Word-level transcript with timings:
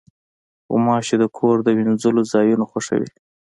غوماشې 0.69 1.15
د 1.19 1.23
کور 1.37 1.57
د 1.63 1.67
وینځلو 1.77 2.21
ځایونه 2.33 2.63
خوښوي. 2.71 3.09